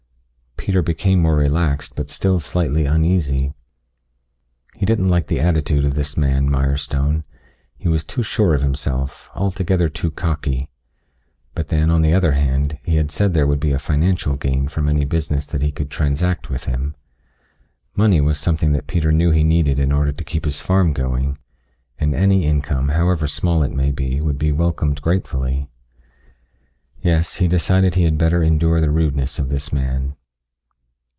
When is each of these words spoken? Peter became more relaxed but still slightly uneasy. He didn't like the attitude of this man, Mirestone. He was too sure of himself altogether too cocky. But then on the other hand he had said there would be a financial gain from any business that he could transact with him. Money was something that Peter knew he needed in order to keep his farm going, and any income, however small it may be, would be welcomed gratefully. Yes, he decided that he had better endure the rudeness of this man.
Peter 0.63 0.83
became 0.83 1.19
more 1.23 1.37
relaxed 1.37 1.93
but 1.95 2.11
still 2.11 2.39
slightly 2.39 2.85
uneasy. 2.85 3.51
He 4.75 4.85
didn't 4.85 5.09
like 5.09 5.25
the 5.25 5.39
attitude 5.39 5.83
of 5.85 5.95
this 5.95 6.15
man, 6.15 6.51
Mirestone. 6.51 7.23
He 7.79 7.89
was 7.89 8.03
too 8.05 8.21
sure 8.21 8.53
of 8.53 8.61
himself 8.61 9.31
altogether 9.33 9.89
too 9.89 10.11
cocky. 10.11 10.69
But 11.55 11.69
then 11.69 11.89
on 11.89 12.03
the 12.03 12.13
other 12.13 12.33
hand 12.33 12.77
he 12.83 12.97
had 12.97 13.09
said 13.09 13.33
there 13.33 13.47
would 13.47 13.59
be 13.59 13.71
a 13.71 13.79
financial 13.79 14.35
gain 14.35 14.67
from 14.67 14.87
any 14.87 15.03
business 15.03 15.47
that 15.47 15.63
he 15.63 15.71
could 15.71 15.89
transact 15.89 16.51
with 16.51 16.65
him. 16.65 16.95
Money 17.95 18.21
was 18.21 18.37
something 18.37 18.71
that 18.73 18.85
Peter 18.87 19.11
knew 19.11 19.31
he 19.31 19.43
needed 19.43 19.79
in 19.79 19.91
order 19.91 20.11
to 20.11 20.23
keep 20.23 20.45
his 20.45 20.61
farm 20.61 20.93
going, 20.93 21.39
and 21.97 22.13
any 22.13 22.45
income, 22.45 22.89
however 22.89 23.25
small 23.25 23.63
it 23.63 23.73
may 23.73 23.91
be, 23.91 24.21
would 24.21 24.37
be 24.37 24.51
welcomed 24.51 25.01
gratefully. 25.01 25.71
Yes, 27.01 27.37
he 27.37 27.47
decided 27.47 27.93
that 27.93 27.97
he 27.97 28.03
had 28.05 28.19
better 28.19 28.43
endure 28.43 28.79
the 28.79 28.91
rudeness 28.91 29.39
of 29.39 29.49
this 29.49 29.73
man. 29.73 30.15